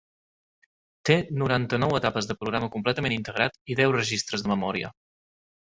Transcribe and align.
Té 1.09 1.17
noranta-nou 1.41 1.93
etapes 1.99 2.31
de 2.31 2.37
programa 2.41 2.73
completament 2.77 3.17
integrat 3.19 3.63
i 3.75 3.79
deu 3.83 3.97
registres 4.01 4.47
de 4.49 4.55
memòria. 4.59 4.97